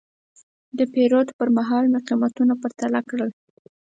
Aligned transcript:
د 0.77 0.79
پیرود 0.93 1.27
پر 1.37 1.47
مهال 1.57 1.85
مې 1.91 1.99
قیمتونه 2.07 2.53
پرتله 2.61 2.99
کړل. 3.09 3.31